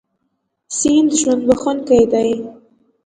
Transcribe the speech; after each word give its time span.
سیند 0.77 1.09
ژوند 1.19 1.41
بښونکی 1.47 2.03
دی. 2.11 2.31